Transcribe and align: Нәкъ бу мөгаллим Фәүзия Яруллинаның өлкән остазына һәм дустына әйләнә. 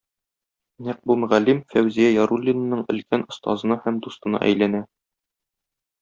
Нәкъ 0.85 1.01
бу 1.09 1.15
мөгаллим 1.23 1.59
Фәүзия 1.73 2.07
Яруллинаның 2.15 2.81
өлкән 2.93 3.25
остазына 3.33 3.77
һәм 3.83 4.01
дустына 4.07 4.41
әйләнә. 4.51 4.81